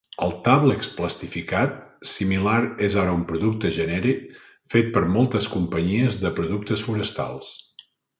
[0.25, 1.75] El "tàblex plastificat"
[2.11, 2.55] similar
[2.87, 4.23] és ara un producte genèric
[4.77, 7.53] fet per moltes companyies de productes forestals.